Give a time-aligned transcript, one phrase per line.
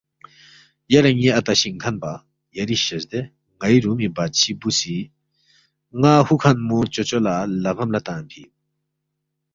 [0.91, 2.11] یلے ن٘ی اتا شِنگ کھن پا،
[2.55, 3.19] یری شزدے،
[3.57, 4.97] ن٘ئی رُومی بادشی بُو سی
[5.99, 8.51] ن٘ا ہُوکھنمو چوچو لہ لغم لہ تنگفی اِن